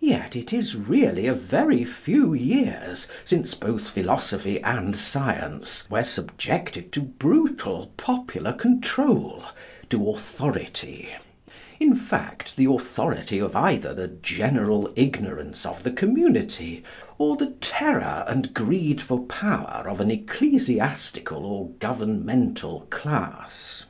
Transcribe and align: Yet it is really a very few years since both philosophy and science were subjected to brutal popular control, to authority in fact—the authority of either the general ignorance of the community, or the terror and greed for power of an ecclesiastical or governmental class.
Yet 0.00 0.34
it 0.34 0.52
is 0.52 0.74
really 0.74 1.28
a 1.28 1.34
very 1.34 1.84
few 1.84 2.34
years 2.34 3.06
since 3.24 3.54
both 3.54 3.86
philosophy 3.90 4.60
and 4.60 4.96
science 4.96 5.88
were 5.88 6.02
subjected 6.02 6.90
to 6.90 7.00
brutal 7.02 7.92
popular 7.96 8.54
control, 8.54 9.44
to 9.88 10.10
authority 10.10 11.10
in 11.78 11.94
fact—the 11.94 12.64
authority 12.68 13.38
of 13.38 13.54
either 13.54 13.94
the 13.94 14.08
general 14.08 14.92
ignorance 14.96 15.64
of 15.64 15.84
the 15.84 15.92
community, 15.92 16.82
or 17.16 17.36
the 17.36 17.52
terror 17.60 18.24
and 18.26 18.52
greed 18.54 19.00
for 19.00 19.22
power 19.26 19.86
of 19.88 20.00
an 20.00 20.10
ecclesiastical 20.10 21.44
or 21.46 21.68
governmental 21.78 22.88
class. 22.90 23.84